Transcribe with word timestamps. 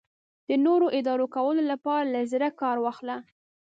د 0.47 0.49
نورو 0.65 0.87
اداره 0.99 1.25
کولو 1.35 1.61
لپاره 1.71 2.09
له 2.13 2.21
زړه 2.31 2.47
کار 2.61 2.77
واخله. 2.81 3.17